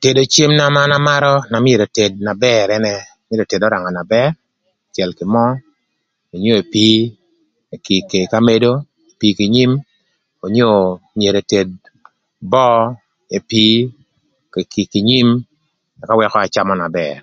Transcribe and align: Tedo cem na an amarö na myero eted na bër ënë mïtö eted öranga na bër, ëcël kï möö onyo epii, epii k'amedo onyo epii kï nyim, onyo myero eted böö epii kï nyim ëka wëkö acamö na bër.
Tedo 0.00 0.22
cem 0.32 0.50
na 0.58 0.64
an 0.82 0.92
amarö 0.98 1.34
na 1.50 1.58
myero 1.64 1.84
eted 1.88 2.12
na 2.26 2.32
bër 2.44 2.66
ënë 2.76 2.94
mïtö 3.28 3.42
eted 3.44 3.62
öranga 3.66 3.90
na 3.94 4.04
bër, 4.12 4.30
ëcël 4.88 5.10
kï 5.18 5.24
möö 5.34 5.50
onyo 6.34 6.52
epii, 6.62 6.98
epii 7.74 8.00
k'amedo 8.30 8.70
onyo 8.74 9.06
epii 9.12 9.36
kï 9.38 9.52
nyim, 9.54 9.72
onyo 10.46 10.68
myero 11.18 11.38
eted 11.44 11.68
böö 12.52 12.78
epii 13.38 13.76
kï 14.92 15.00
nyim 15.08 15.28
ëka 16.02 16.18
wëkö 16.18 16.38
acamö 16.42 16.72
na 16.80 16.88
bër. 16.98 17.18